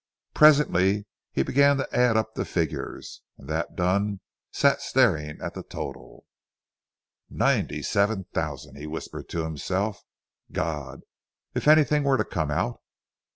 Presently 0.33 1.05
he 1.31 1.43
began 1.43 1.77
to 1.77 1.87
add 1.95 2.17
up 2.17 2.33
the 2.33 2.43
figures, 2.43 3.21
and 3.37 3.47
that 3.49 3.75
done 3.75 4.19
sat 4.51 4.81
staring 4.81 5.39
at 5.43 5.53
the 5.53 5.61
total. 5.61 6.25
"Ninety 7.29 7.83
seven 7.83 8.25
thousand," 8.33 8.77
he 8.77 8.87
whispered 8.87 9.29
to 9.29 9.43
himself. 9.43 10.01
"God! 10.51 11.01
If 11.53 11.67
anything 11.67 12.03
were 12.03 12.17
to 12.17 12.25
come 12.25 12.49
out!" 12.49 12.79